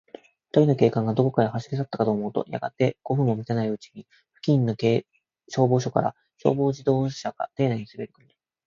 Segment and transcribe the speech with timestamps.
[0.47, 8.35] ふたりの警官が、どこかへ走りさったかと思うと、やがて、五分もたたないうちに、付近の消防署から、消防自動車が邸内にすべりこみ、